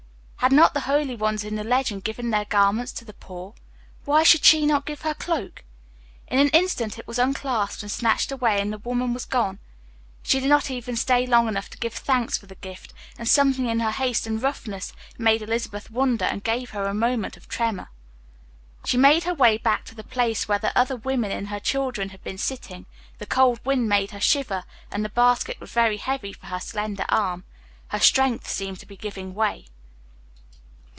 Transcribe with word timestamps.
Had 0.43 0.51
not 0.51 0.73
the 0.73 0.81
holy 0.81 1.15
ones 1.15 1.43
in 1.43 1.55
the 1.55 1.63
legends 1.63 2.01
given 2.03 2.31
their 2.31 2.45
garments 2.45 2.91
to 2.93 3.05
the 3.05 3.13
poor? 3.13 3.53
Why 4.05 4.23
should 4.23 4.43
she 4.43 4.65
not 4.65 4.87
give 4.87 5.01
her 5.01 5.13
cloak? 5.13 5.63
In 6.27 6.39
an 6.39 6.49
instant 6.49 6.97
it 6.97 7.05
was 7.07 7.19
unclasped 7.19 7.83
and 7.83 7.91
snatched 7.91 8.31
away, 8.31 8.59
and 8.59 8.73
the 8.73 8.79
woman 8.79 9.13
was 9.13 9.23
gone. 9.23 9.59
She 10.23 10.39
did 10.39 10.49
not 10.49 10.71
even 10.71 10.95
stay 10.95 11.27
long 11.27 11.47
enough 11.47 11.69
to 11.69 11.77
give 11.77 11.93
thanks 11.93 12.39
for 12.39 12.47
the 12.47 12.55
gift, 12.55 12.91
and 13.19 13.27
something 13.29 13.67
in 13.67 13.81
her 13.81 13.91
haste 13.91 14.25
and 14.25 14.41
roughness 14.41 14.93
made 15.15 15.43
Elizabeth 15.43 15.91
wonder 15.91 16.25
and 16.25 16.43
gave 16.43 16.71
her 16.71 16.85
a 16.85 16.93
moment 16.95 17.37
of 17.37 17.47
tremor. 17.47 17.89
She 18.83 18.97
made 18.97 19.25
her 19.25 19.35
way 19.35 19.59
back 19.59 19.85
to 19.85 19.95
the 19.95 20.03
place 20.03 20.47
where 20.47 20.59
the 20.59 20.75
other 20.75 20.95
woman 20.95 21.31
and 21.31 21.49
her 21.49 21.59
children 21.59 22.09
had 22.09 22.23
been 22.23 22.39
sitting; 22.39 22.87
the 23.19 23.27
cold 23.27 23.59
wind 23.63 23.87
made 23.87 24.09
her 24.09 24.19
shiver, 24.19 24.63
and 24.89 25.05
the 25.05 25.09
basket 25.09 25.59
was 25.59 25.71
very 25.71 25.97
heavy 25.97 26.33
for 26.33 26.47
her 26.47 26.59
slender 26.59 27.05
arm. 27.09 27.43
Her 27.89 27.99
strength 27.99 28.49
seemed 28.49 28.79
to 28.79 28.87
be 28.87 28.97
giving 28.97 29.35
way. 29.35 29.67